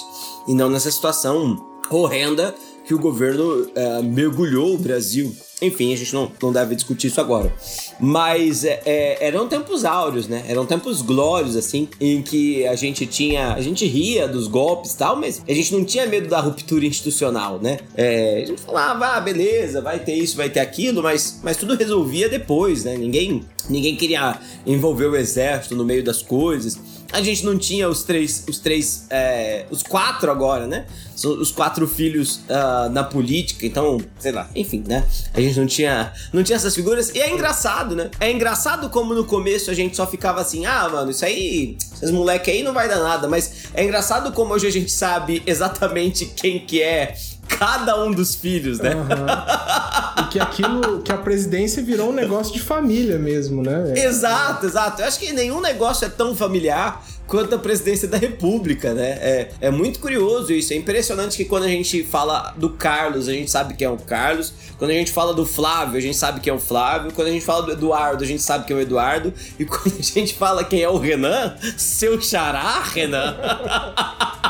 [0.49, 2.53] e não nessa situação horrenda
[2.87, 7.21] que o governo é, mergulhou o Brasil enfim, a gente não, não deve discutir isso
[7.21, 7.51] agora.
[7.99, 10.45] Mas é, é, eram tempos áureos, né?
[10.47, 13.55] Eram tempos glórios, assim, em que a gente tinha.
[13.55, 16.85] A gente ria dos golpes e tal, mas a gente não tinha medo da ruptura
[16.85, 17.79] institucional, né?
[17.97, 21.75] É, a gente falava, ah, beleza, vai ter isso, vai ter aquilo, mas, mas tudo
[21.75, 22.95] resolvia depois, né?
[22.95, 26.79] Ninguém, ninguém queria envolver o exército no meio das coisas.
[27.13, 30.87] A gente não tinha os três, os três, é, os quatro agora, né?
[31.25, 35.03] Os quatro filhos uh, na política, então, sei lá, enfim, né?
[35.33, 37.09] A gente não tinha, não tinha essas figuras.
[37.15, 38.11] E é engraçado, né?
[38.21, 42.11] É engraçado como no começo a gente só ficava assim, ah, mano, isso aí, esses
[42.11, 43.29] moleque aí não vai dar nada.
[43.29, 47.17] Mas é engraçado como hoje a gente sabe exatamente quem que é
[47.49, 48.95] cada um dos filhos, né?
[48.95, 50.25] Uhum.
[50.25, 53.95] E que aquilo, que a presidência virou um negócio de família mesmo, né?
[53.97, 55.03] Exato, exato.
[55.03, 59.11] Eu acho que nenhum negócio é tão familiar quanto a presidência da República, né?
[59.21, 60.73] É, é muito curioso isso.
[60.73, 63.97] É impressionante que quando a gente fala do Carlos, a gente sabe quem é o
[63.97, 64.53] Carlos.
[64.79, 67.13] Quando a gente fala do Flávio, a gente sabe quem é o Flávio.
[67.13, 69.33] Quando a gente fala do Eduardo, a gente sabe quem é o Eduardo.
[69.59, 73.37] E quando a gente fala quem é o Renan, seu xará, Renan.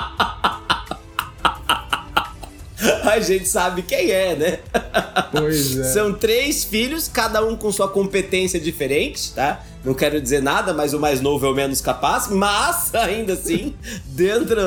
[3.05, 4.59] a gente sabe quem é, né?
[5.33, 5.85] Pois é.
[5.85, 9.65] São três filhos, cada um com sua competência diferente, tá?
[9.85, 13.73] Não quero dizer nada, mas o mais novo é o menos capaz, mas ainda assim,
[14.07, 14.59] dentro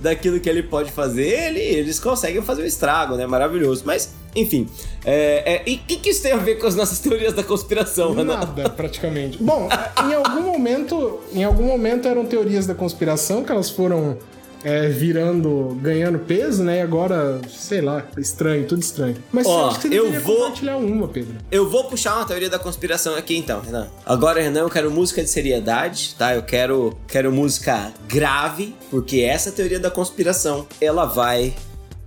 [0.00, 3.26] daquilo que ele pode fazer, ele, eles conseguem fazer o um estrago, né?
[3.26, 3.82] Maravilhoso.
[3.84, 4.68] Mas, enfim.
[5.04, 7.42] É, é, e o que, que, isso tem a ver com as nossas teorias da
[7.42, 8.70] conspiração, Nada, Ana?
[8.70, 9.42] praticamente.
[9.42, 9.68] Bom,
[10.08, 14.18] em algum momento, em algum momento eram teorias da conspiração que elas foram
[14.62, 16.78] é, virando, ganhando peso, né?
[16.78, 19.16] E agora, sei lá, estranho, tudo estranho.
[19.32, 21.36] Mas Ó, você eu vou- compartilhar uma, Pedro.
[21.50, 23.88] Eu vou puxar uma teoria da conspiração aqui então, Renan.
[24.04, 26.34] Agora, Renan, eu quero música de seriedade, tá?
[26.34, 31.54] Eu quero, quero música grave, porque essa teoria da conspiração, ela vai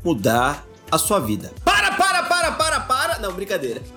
[0.04, 1.52] mudar a sua vida.
[1.66, 3.20] Para, para, para, para, para!
[3.20, 3.82] Não, brincadeira.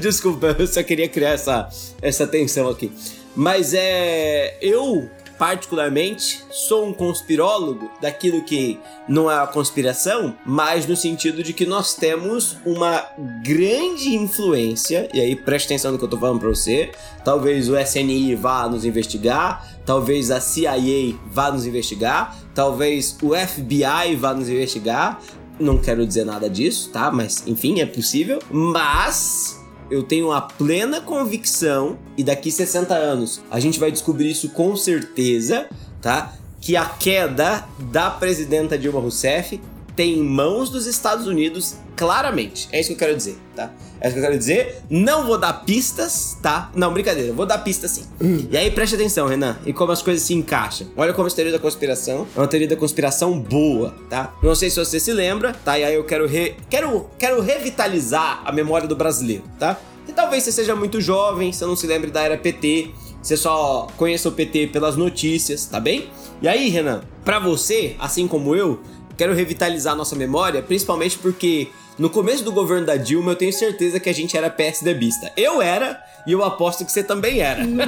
[0.00, 1.68] Desculpa, eu só queria criar essa,
[2.02, 2.90] essa tensão aqui.
[3.36, 4.58] Mas é.
[4.60, 11.52] Eu, particularmente, sou um conspirólogo daquilo que não é a conspiração, mas no sentido de
[11.52, 13.06] que nós temos uma
[13.42, 16.90] grande influência, e aí preste atenção no que eu tô falando pra você.
[17.24, 24.16] Talvez o SNI vá nos investigar, talvez a CIA vá nos investigar, talvez o FBI
[24.16, 25.20] vá nos investigar.
[25.58, 27.10] Não quero dizer nada disso, tá?
[27.10, 28.38] Mas enfim, é possível.
[28.50, 29.57] Mas
[29.90, 34.76] eu tenho a plena convicção, e daqui 60 anos a gente vai descobrir isso com
[34.76, 35.66] certeza,
[36.00, 36.34] tá?
[36.60, 39.60] Que a queda da presidenta Dilma Rousseff
[39.98, 42.68] tem em mãos dos Estados Unidos claramente.
[42.70, 43.72] É isso que eu quero dizer, tá?
[44.00, 44.80] É isso que eu quero dizer.
[44.88, 46.70] Não vou dar pistas, tá?
[46.72, 48.04] Não, brincadeira, vou dar pistas sim.
[48.48, 50.86] E aí preste atenção, Renan, e como as coisas se encaixam.
[50.96, 54.32] Olha como essa teoria da conspiração é uma teoria da conspiração boa, tá?
[54.40, 55.76] Não sei se você se lembra, tá?
[55.76, 56.54] E aí eu quero re...
[56.70, 59.80] quero quero revitalizar a memória do brasileiro, tá?
[60.06, 63.88] E talvez você seja muito jovem, você não se lembre da era PT, você só
[63.96, 66.08] conheça o PT pelas notícias, tá bem?
[66.40, 68.78] E aí, Renan, pra você, assim como eu,
[69.18, 73.98] quero revitalizar nossa memória, principalmente porque no começo do governo da Dilma eu tenho certeza
[73.98, 75.32] que a gente era PSDBista.
[75.36, 77.64] Eu era, e eu aposto que você também era.
[77.64, 77.86] Minha,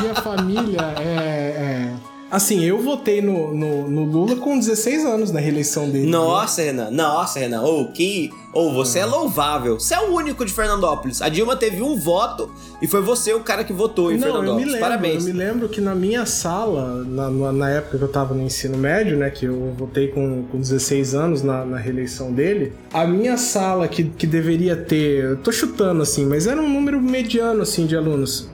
[0.00, 5.38] minha família é, é- Assim, eu votei no, no, no Lula com 16 anos na
[5.38, 6.06] reeleição dele.
[6.10, 8.32] Nossa, Renan, nossa, Renan, ou que.
[8.52, 9.78] Ou você é louvável.
[9.78, 11.20] Você é o único de Fernandópolis.
[11.22, 12.50] A Dilma teve um voto
[12.82, 14.66] e foi você o cara que votou em Não, eu me Fernandópolis.
[14.72, 15.26] lembro, Parabéns.
[15.26, 18.42] eu me lembro que na minha sala, na, na- na época que eu tava no
[18.42, 23.04] ensino médio, né, que eu votei com, com 16 anos na, na reeleição dele, a
[23.06, 27.62] minha sala que, que deveria ter, eu tô chutando assim, mas era um número mediano
[27.62, 28.48] assim de alunos.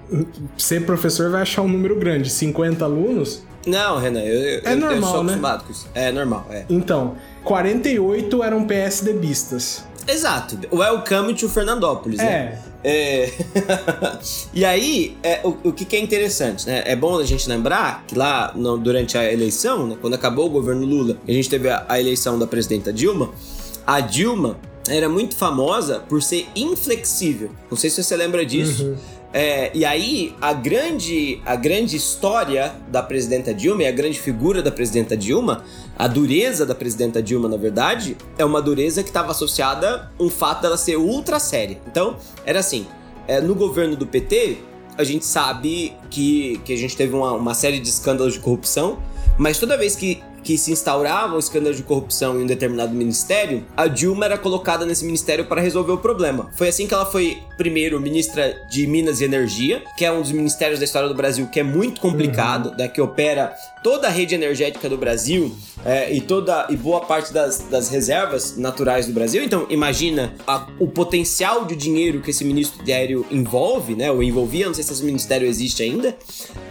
[0.58, 3.42] Ser professor vai achar um número grande, 50 alunos.
[3.66, 5.32] Não, Renan, eu, eu, É eu- eu normal, sou né?
[5.32, 5.86] acostumado com isso.
[5.94, 6.64] É normal, é.
[6.68, 9.84] Então, 48 eram PSDBistas.
[10.08, 10.58] Exato.
[10.72, 12.58] Welcome to Fernandópolis, né?
[12.82, 13.30] É.
[14.54, 16.82] e aí, é, o, o que, que é interessante, né?
[16.86, 20.50] É bom a gente lembrar que lá no- durante a eleição, né, quando acabou o
[20.50, 23.30] governo Lula, a gente teve a, a eleição da presidenta Dilma,
[23.86, 24.56] a Dilma
[24.88, 27.50] era muito famosa por ser inflexível.
[27.70, 28.96] Não sei se você lembra disso.
[29.32, 34.60] É, e aí, a grande, a grande história da presidenta Dilma e a grande figura
[34.60, 35.64] da presidenta Dilma,
[35.96, 40.62] a dureza da presidenta Dilma, na verdade, é uma dureza que estava associada um fato
[40.62, 41.80] dela ser ultra séria.
[41.86, 42.86] Então, era assim:
[43.28, 44.58] é, no governo do PT,
[44.98, 48.98] a gente sabe que, que a gente teve uma, uma série de escândalos de corrupção,
[49.38, 53.64] mas toda vez que, que se instaurava um escândalo de corrupção em um determinado ministério,
[53.76, 56.50] a Dilma era colocada nesse ministério para resolver o problema.
[56.56, 60.32] Foi assim que ela foi, primeiro, ministra de Minas e Energia, que é um dos
[60.32, 64.34] ministérios da história do Brasil que é muito complicado, né, que opera toda a rede
[64.34, 69.42] energética do Brasil é, e toda e boa parte das, das reservas naturais do Brasil.
[69.42, 74.74] Então, imagina a- o potencial de dinheiro que esse ministério envolve, né, ou envolvia, não
[74.74, 76.14] sei se esse ministério existe ainda.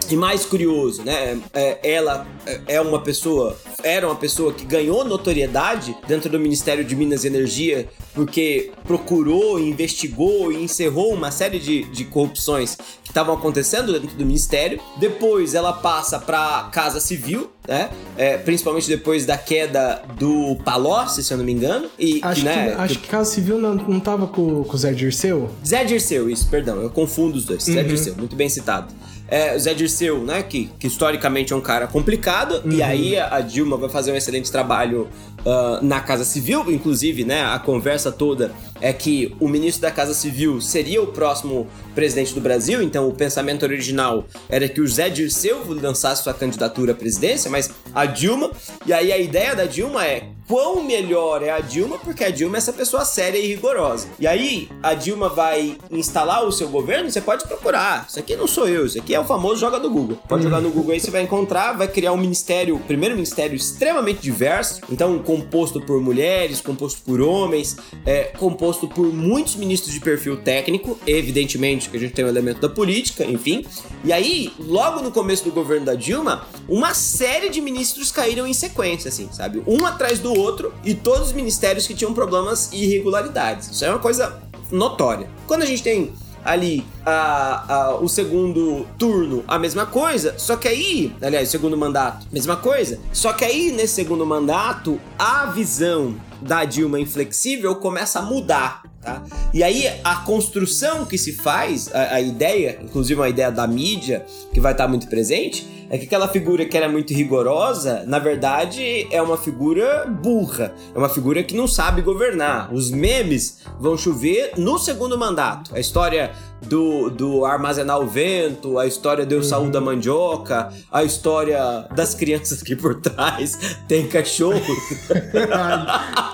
[0.10, 1.40] E mais curioso, né?
[1.54, 6.84] é, ela é- é uma pessoa, era uma pessoa que ganhou notoriedade dentro do Ministério
[6.84, 13.10] de Minas e Energia porque procurou, investigou e encerrou uma série de, de corrupções que
[13.10, 14.80] estavam acontecendo dentro do Ministério.
[14.98, 17.90] Depois ela passa para Casa Civil, né?
[18.18, 21.90] É, principalmente depois da queda do Palocci, se eu não me engano.
[21.98, 24.92] E, Acho, né, que, acho que Casa Civil não, não tava com, com o Zé
[24.92, 25.50] Dirceu?
[25.66, 27.64] Zé Dirceu, isso, perdão, eu confundo os dois.
[27.64, 28.94] Zé Dirceu, muito bem citado.
[29.32, 33.78] É, Zé Dirceu, né, que, que historicamente é um cara complicado, e aí a Dilma
[33.78, 35.08] vai fazer um excelente trabalho
[35.46, 40.14] ah, na Casa Civil, inclusive, né, a conversa toda é que o ministro da Casa
[40.14, 45.10] Civil seria o próximo presidente do Brasil, então o pensamento original era que o Zé
[45.10, 48.52] Dirceu lançasse sua candidatura à presidência, mas a Dilma,
[48.86, 52.58] e aí a ideia da Dilma é quão melhor é a Dilma, porque a Dilma
[52.58, 54.08] é essa pessoa séria e rigorosa.
[54.20, 58.08] E aí a Dilma vai instalar o seu governo, você pode procurar.
[58.10, 60.18] Isso aqui não sou eu, isso aqui é o famoso joga do Google.
[60.28, 64.22] Pode jogar no Google aí, você vai encontrar, vai criar um ministério, primeiro ministério extremamente
[64.22, 70.38] diverso, então composto por mulheres, composto por homens, é, composto por muitos ministros de perfil
[70.38, 73.64] técnico, evidentemente que a gente tem o elemento da política, enfim.
[74.04, 78.54] E aí, logo no começo do governo da Dilma, uma série de ministros caíram em
[78.54, 79.62] sequência, assim, sabe?
[79.68, 83.70] Um atrás do outro e todos os ministérios que tinham problemas e irregularidades.
[83.70, 84.40] Isso é uma coisa
[84.72, 85.30] notória.
[85.48, 90.68] Quando a gente tem ali a, a, o segundo turno, a mesma coisa, só que
[90.68, 96.64] aí, aliás, segundo mandato, mesma coisa, só que aí nesse segundo mandato, a visão da
[96.64, 98.84] Dilma inflexível começa a mudar.
[99.02, 99.24] Tá?
[99.54, 104.26] E aí a construção que se faz, a, a ideia, inclusive uma ideia da mídia
[104.54, 109.08] que vai estar muito presente, é que aquela figura que era muito rigorosa, na verdade,
[109.12, 110.74] é uma figura burra.
[110.94, 112.72] É uma figura que não sabe governar.
[112.72, 115.76] Os memes vão chover no segundo mandato.
[115.76, 119.44] A história do, do armazenar o vento, a história do uhum.
[119.44, 124.60] saúde da mandioca, a história das crianças aqui por trás tem cachorro.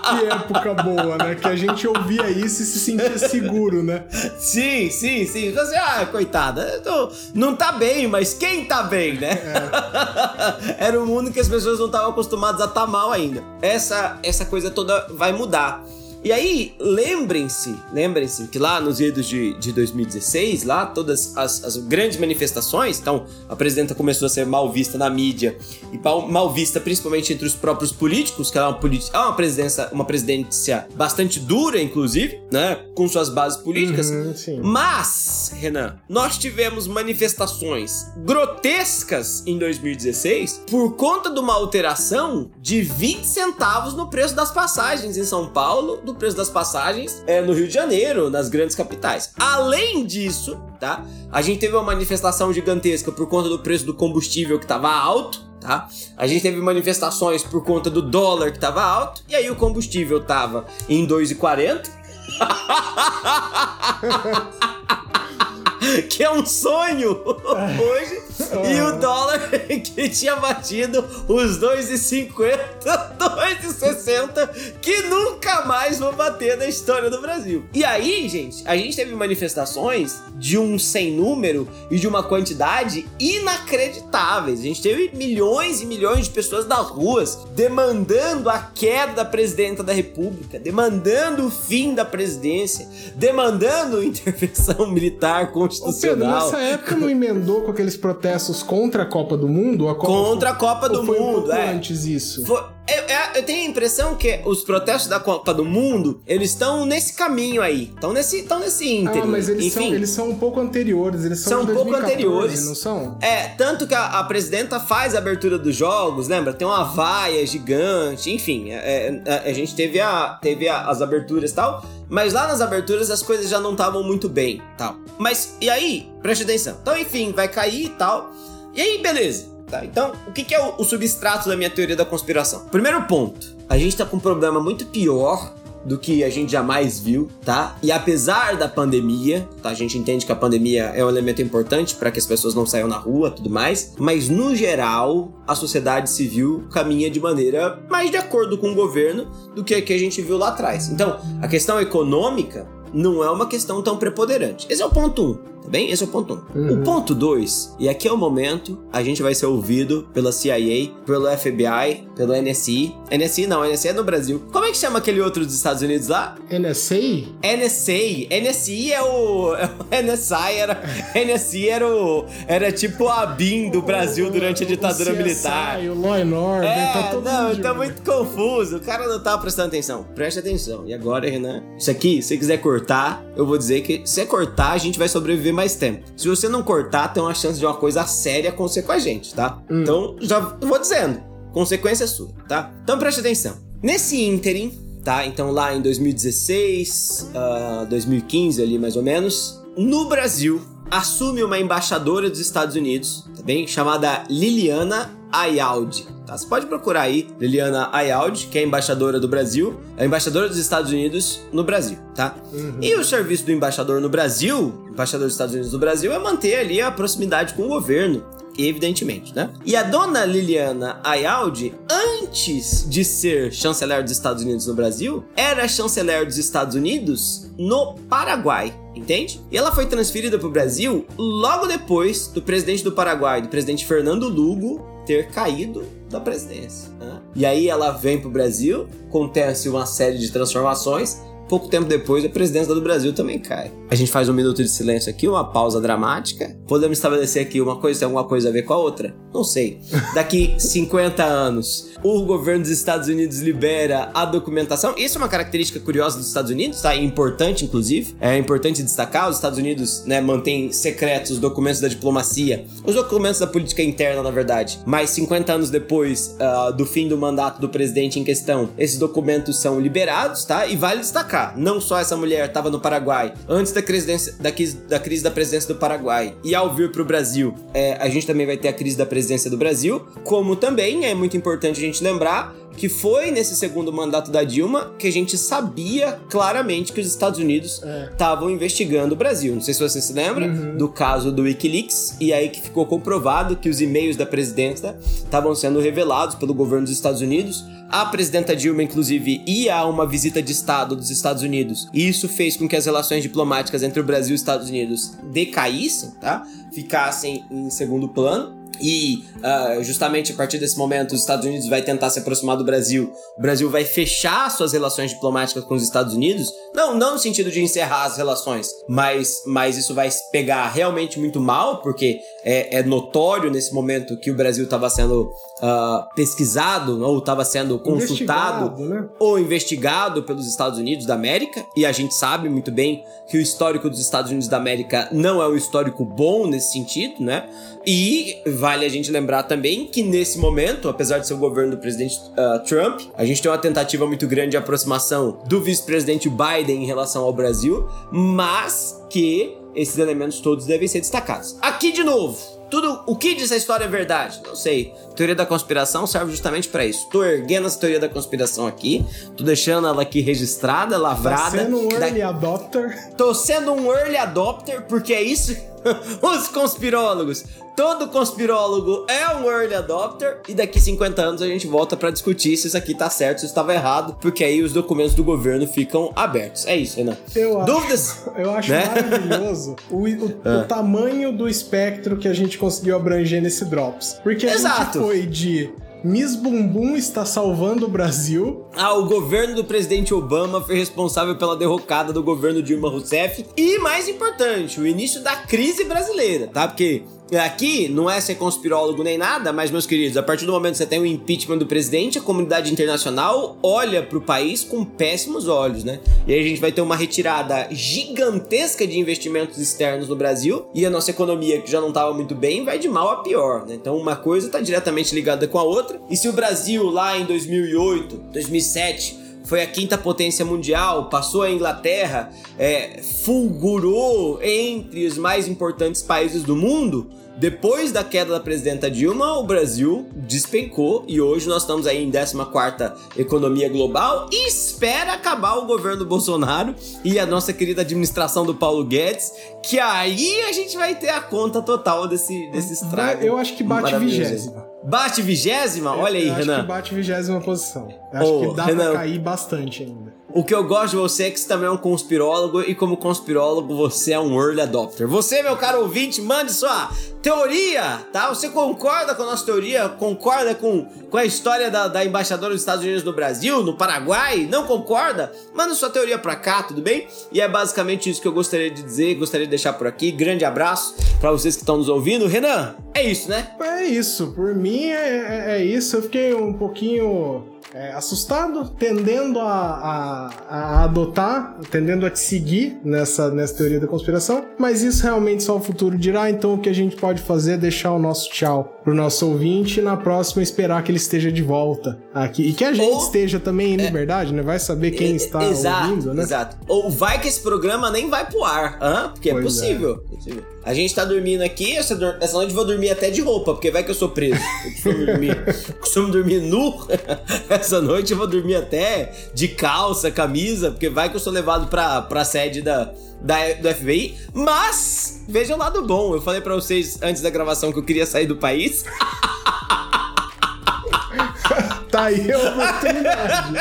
[0.06, 1.36] que época boa, né?
[1.36, 4.04] Que a gente ouvia isso e se sentia seguro, né?
[4.38, 5.52] Sim, sim, sim.
[5.52, 9.32] Você, ah, coitada, tô, não tá bem, mas quem tá bem, né?
[9.32, 10.76] É.
[10.86, 13.44] Era um mundo que as pessoas não estavam acostumadas a estar tá mal ainda.
[13.62, 15.84] Essa, essa coisa toda vai mudar.
[16.26, 21.78] E aí, lembrem-se, lembrem-se que lá nos idos de, de 2016, lá todas as, as,
[21.78, 25.56] grandes manifestações, então a presidenta começou a ser mal vista na mídia
[25.94, 29.90] e mal vista principalmente entre os próprios políticos, que ela é uma, é uma presidência,
[29.92, 34.10] uma presidência bastante dura, inclusive, né, com suas bases políticas.
[34.10, 42.82] Uhum, Mas, Renan, nós tivemos manifestações grotescas em 2016 por conta de uma alteração de
[42.82, 47.54] 20 centavos no preço das passagens em São Paulo do preço das passagens é, no
[47.54, 49.34] Rio de Janeiro, nas grandes capitais.
[49.40, 51.04] Além disso, tá?
[51.32, 55.42] A gente teve uma manifestação gigantesca por conta do preço do combustível que estava alto,
[55.60, 55.88] tá?
[56.18, 60.20] A gente teve manifestações por conta do dólar que estava alto, e aí o combustível
[60.20, 61.90] estava em 2,40.
[66.10, 68.26] que é um sonho hoje.
[68.70, 74.50] E o dólar que tinha batido os 2,50, 2,60,
[74.82, 77.66] que nunca mais vão bater na história do Brasil.
[77.74, 83.08] E aí, gente, a gente teve manifestações de um sem número e de uma quantidade
[83.20, 84.60] inacreditáveis.
[84.60, 89.82] A gente teve milhões e milhões de pessoas nas ruas demandando a queda da presidenta
[89.82, 96.48] da República, demandando o fim da presidência, demandando intervenção militar constitucional.
[96.48, 99.90] Ô Pedro, nessa época não emendou com aqueles protestos contra a Copa do Mundo?
[99.90, 100.58] A Copa contra foi...
[100.58, 101.74] a Copa do foi Mundo, um é.
[101.74, 102.46] antes isso.
[102.46, 102.75] Foi...
[102.88, 103.04] Eu,
[103.36, 107.62] eu, tenho a impressão que os protestos da Copa do Mundo, eles estão nesse caminho
[107.62, 107.92] aí.
[107.94, 109.24] Estão nesse, estão nesse ínter.
[109.24, 111.26] Ah, mas eles, Enfim, são, eles são um pouco anteriores.
[111.26, 112.64] Eles são, são um pouco anteriores.
[112.64, 113.18] Não são?
[113.22, 116.54] É, tanto que a, a, presidenta faz a abertura dos jogos, lembra?
[116.54, 118.70] Tem uma vaia gigante, enfim.
[118.70, 121.84] É, é, a, a, gente teve, a, teve a, as aberturas e tal.
[122.08, 124.96] Mas lá nas aberturas as coisas já não estavam muito bem, tal.
[125.18, 126.08] Mas, e aí?
[126.22, 126.78] Preste atenção.
[126.82, 128.32] Então, enfim, vai cair e tal.
[128.76, 129.55] E aí, beleza.
[129.68, 132.66] Tá, então, o que, que é o, o substrato da minha teoria da conspiração?
[132.72, 135.54] Primeiro ponto, a gente tá com um problema muito pior
[135.86, 137.78] do que a gente jamais viu, tá?
[137.82, 139.70] E apesar da pandemia, tá?
[139.70, 142.66] A gente entende que a pandemia é um elemento importante para que as pessoas não
[142.66, 148.10] saiam na rua, tudo mais, mas no geral, a sociedade civil caminha de maneira mais
[148.10, 150.90] de acordo com o governo do que a que a gente viu lá atrás.
[150.90, 154.66] Então, a questão econômica não é uma questão tão preponderante.
[154.70, 155.30] Esse é o ponto 1.
[155.30, 155.55] Um.
[155.66, 155.90] Tá bem?
[155.90, 156.60] Esse é o ponto 1.
[156.60, 156.62] Um.
[156.62, 156.82] Uhum.
[156.82, 160.92] O ponto 2, e aqui é o momento, a gente vai ser ouvido pela CIA,
[161.06, 162.96] pelo FBI, pelo NSI.
[163.12, 164.44] NSI não, NSI é no Brasil.
[164.52, 166.36] Como é que chama aquele outro dos Estados Unidos lá?
[166.52, 166.96] NSA?
[167.42, 168.28] NSA.
[168.30, 169.56] NSI é o.
[169.90, 170.84] É NSI era.
[171.16, 172.26] NSI era o.
[172.48, 175.80] Era tipo a BIM do Brasil durante a ditadura o CSI, militar.
[175.80, 178.78] O Law and Order, é, tá todo Não, tá muito confuso.
[178.78, 180.04] O cara não tá prestando atenção.
[180.14, 180.84] Preste atenção.
[180.86, 181.64] E agora, Renan?
[181.76, 185.08] Isso aqui, se quiser cortar, eu vou dizer que se é cortar, a gente vai
[185.08, 186.06] sobreviver mais tempo.
[186.16, 189.34] Se você não cortar, tem uma chance de uma coisa séria acontecer com a gente,
[189.34, 189.62] tá?
[189.70, 189.82] Hum.
[189.82, 192.72] Então, já vou dizendo, consequência sua, tá?
[192.84, 193.58] Então preste atenção.
[193.82, 195.26] Nesse ínterim, tá?
[195.26, 202.30] Então lá em 2016, uh, 2015 ali mais ou menos, no Brasil assume uma embaixadora
[202.30, 203.68] dos Estados Unidos, tá bem?
[203.68, 206.08] Chamada Liliana Ayaldi.
[206.26, 206.38] Tá?
[206.38, 210.92] Você pode procurar aí Liliana Ayaldi, que é embaixadora do Brasil, é embaixadora dos Estados
[210.92, 212.36] Unidos no Brasil, tá?
[212.52, 212.80] Uhum.
[212.82, 216.56] E o serviço do embaixador no Brasil, embaixador dos Estados Unidos no Brasil, é manter
[216.56, 218.26] ali a proximidade com o governo,
[218.58, 219.52] evidentemente, né?
[219.64, 225.68] E a dona Liliana Ayaldi, antes de ser chanceler dos Estados Unidos no Brasil, era
[225.68, 228.74] chanceler dos Estados Unidos no Paraguai.
[228.96, 229.42] Entende?
[229.52, 233.86] E ela foi transferida para o Brasil logo depois do presidente do Paraguai, do presidente
[233.86, 236.90] Fernando Lugo, ter caído da presidência.
[237.00, 237.22] Né?
[237.36, 241.22] E aí ela vem para o Brasil, acontece uma série de transformações.
[241.48, 243.72] Pouco tempo depois, a presidência do Brasil também cai.
[243.90, 246.56] A gente faz um minuto de silêncio aqui, uma pausa dramática.
[246.68, 249.16] Podemos estabelecer aqui uma coisa tem alguma coisa a ver com a outra?
[249.34, 249.80] Não sei.
[250.14, 254.94] Daqui 50 anos, o governo dos Estados Unidos libera a documentação.
[254.98, 256.96] Isso é uma característica curiosa dos Estados Unidos, tá?
[256.96, 258.16] Importante, inclusive.
[258.20, 263.40] É importante destacar: os Estados Unidos né, mantêm secretos os documentos da diplomacia, os documentos
[263.40, 264.80] da política interna, na verdade.
[264.86, 269.60] Mas 50 anos depois uh, do fim do mandato do presidente em questão, esses documentos
[269.60, 270.68] são liberados, tá?
[270.68, 274.50] E vale destacar: não só essa mulher estava no Paraguai antes da, da,
[274.90, 276.36] da, crise da presidência do Paraguai.
[276.44, 279.06] E ao vir para o Brasil, é, a gente também vai ter a crise da
[279.06, 283.92] presidência do Brasil, como também é muito importante a gente lembrar que foi nesse segundo
[283.92, 288.52] mandato da Dilma que a gente sabia claramente que os Estados Unidos estavam é.
[288.52, 289.54] investigando o Brasil.
[289.54, 290.78] Não sei se você se lembra uhum.
[290.78, 295.56] do caso do WikiLeaks, e aí que ficou comprovado que os e-mails da presidenta estavam
[295.56, 297.66] sendo revelados pelo governo dos Estados Unidos.
[297.90, 302.28] A presidenta Dilma, inclusive, ia a uma visita de Estado dos Estados Unidos, e isso
[302.28, 306.46] fez com que as relações diplomáticas entre o Brasil e os Estados Unidos decaíssem, tá?
[306.74, 308.65] Ficassem em segundo plano.
[308.80, 312.64] E uh, justamente a partir desse momento, os Estados Unidos vai tentar se aproximar do
[312.64, 313.12] Brasil.
[313.38, 316.52] O Brasil vai fechar suas relações diplomáticas com os Estados Unidos.
[316.74, 321.40] Não, não no sentido de encerrar as relações, mas, mas isso vai pegar realmente muito
[321.40, 327.20] mal, porque é, é notório nesse momento que o Brasil estava sendo uh, pesquisado ou
[327.20, 329.10] estava sendo consultado investigado, né?
[329.20, 331.66] ou investigado pelos Estados Unidos da América.
[331.76, 335.42] E a gente sabe muito bem que o histórico dos Estados Unidos da América não
[335.42, 337.50] é um histórico bom nesse sentido, né?
[337.86, 341.78] E vale a gente lembrar também que nesse momento, apesar de ser o governo do
[341.78, 346.82] presidente uh, Trump, a gente tem uma tentativa muito grande de aproximação do vice-presidente Biden
[346.82, 351.56] em relação ao Brasil, mas que esses elementos todos devem ser destacados.
[351.62, 352.40] Aqui de novo,
[352.72, 354.42] tudo o que diz a história é verdade?
[354.44, 354.92] Não sei.
[355.16, 357.08] Teoria da conspiração serve justamente para isso.
[357.12, 359.06] Tô erguendo essa teoria da conspiração aqui,
[359.38, 361.44] tô deixando ela aqui registrada, lavrada.
[361.44, 362.30] Tá sendo um early da...
[362.30, 363.14] adopter.
[363.16, 365.56] Tô sendo um early adopter porque é isso
[366.22, 367.46] os conspirólogos.
[367.76, 372.56] Todo conspirólogo é um early adopter e daqui 50 anos a gente volta para discutir
[372.56, 376.12] se isso aqui tá certo, se estava errado, porque aí os documentos do governo ficam
[376.16, 376.66] abertos.
[376.66, 377.18] É isso, Renan.
[377.36, 378.24] Eu Dúvidas?
[378.28, 378.86] Acho, eu acho né?
[378.86, 380.60] maravilhoso o, o, ah.
[380.60, 384.20] o, tamanho do espectro que a gente conseguiu abranger nesse Drops.
[384.24, 385.00] Porque a Exato.
[385.00, 385.70] gente foi de
[386.06, 388.68] Miss Bumbum está salvando o Brasil.
[388.76, 393.44] Ah, o governo do presidente Obama foi responsável pela derrocada do governo Dilma Rousseff.
[393.58, 396.68] E mais importante, o início da crise brasileira, tá?
[396.68, 397.02] Porque
[397.34, 400.78] Aqui não é ser conspirólogo nem nada, mas, meus queridos, a partir do momento que
[400.78, 405.48] você tem o impeachment do presidente, a comunidade internacional olha para o país com péssimos
[405.48, 406.00] olhos, né?
[406.28, 410.86] E aí a gente vai ter uma retirada gigantesca de investimentos externos no Brasil e
[410.86, 413.74] a nossa economia, que já não estava muito bem, vai de mal a pior, né?
[413.74, 416.00] Então uma coisa está diretamente ligada com a outra.
[416.10, 421.52] E se o Brasil lá em 2008, 2007 foi a quinta potência mundial, passou a
[421.52, 427.10] Inglaterra, é, fulgurou entre os mais importantes países do mundo.
[427.38, 432.10] Depois da queda da presidenta Dilma, o Brasil despencou e hoje nós estamos aí em
[432.10, 436.74] 14 economia global e espera acabar o governo Bolsonaro
[437.04, 441.20] e a nossa querida administração do Paulo Guedes, que aí a gente vai ter a
[441.20, 443.22] conta total desse, desse estrago.
[443.22, 444.75] Eu acho que bate vigésima.
[444.88, 445.96] Bate vigésima?
[445.96, 446.54] Olha aí, eu Renan.
[446.54, 447.88] Acho que bate vigésima posição.
[448.14, 450.05] Eu acho oh, que dá Renan, pra cair bastante ainda.
[450.36, 452.98] O que eu gosto de você é que você também é um conspirólogo e como
[452.98, 455.08] conspirólogo você é um early adopter.
[455.08, 458.28] Você, meu caro ouvinte, mande sua teoria, tá?
[458.28, 459.88] Você concorda com a nossa teoria?
[459.88, 464.46] Concorda com, com a história da, da embaixadora dos Estados Unidos no Brasil, no Paraguai?
[464.52, 465.32] Não concorda?
[465.54, 467.08] Manda sua teoria pra cá, tudo bem?
[467.32, 470.12] E é basicamente isso que eu gostaria de dizer, gostaria de deixar por aqui.
[470.12, 472.28] Grande abraço para vocês que estão nos ouvindo.
[472.28, 473.52] Renan, é isso, né?
[473.62, 474.34] É isso.
[474.34, 475.96] Por mim é, é, é isso.
[475.96, 482.80] Eu fiquei um pouquinho é, assustado, tendendo a, a, a, adotar, tendendo a te seguir
[482.86, 486.70] nessa, nessa teoria da conspiração, mas isso realmente só o futuro dirá, então o que
[486.70, 490.44] a gente pode fazer é deixar o nosso tchau pro nosso ouvinte e na próxima
[490.44, 492.44] esperar que ele esteja de volta aqui.
[492.44, 494.44] E que a gente Ou, esteja também, na é, verdade, né?
[494.44, 496.22] Vai saber quem é, está exato, ouvindo, né?
[496.22, 496.56] Exato.
[496.68, 499.10] Ou vai que esse programa nem vai pro ar, hã?
[499.12, 500.04] porque é pois é possível.
[500.06, 500.44] é possível.
[500.64, 503.72] A gente tá dormindo aqui, essa, essa noite eu vou dormir até de roupa, porque
[503.72, 504.40] vai que eu sou preso.
[504.66, 505.46] Eu costumo dormir,
[505.82, 506.88] costumo dormir nu.
[507.50, 511.68] essa noite eu vou dormir até de calça, camisa, porque vai que eu sou levado
[511.68, 512.94] pra, pra sede da,
[513.26, 514.16] da, do FBI.
[514.34, 516.14] Mas, veja o lado bom.
[516.14, 518.86] Eu falei para vocês antes da gravação que eu queria sair do país.
[521.90, 523.56] tá aí a oportunidade.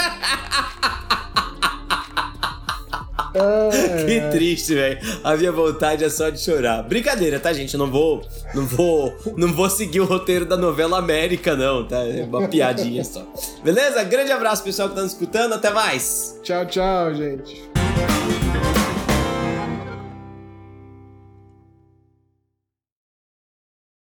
[4.06, 4.98] que triste, velho.
[5.24, 6.82] A minha vontade é só de chorar.
[6.82, 7.74] Brincadeira, tá, gente?
[7.74, 8.22] Eu não vou,
[8.54, 12.06] não vou, não vou seguir o roteiro da novela América, não, tá?
[12.06, 13.26] É uma piadinha só.
[13.64, 14.04] Beleza?
[14.04, 15.54] Grande abraço, pessoal que tá nos escutando.
[15.54, 16.38] Até mais.
[16.42, 17.73] Tchau, tchau, gente.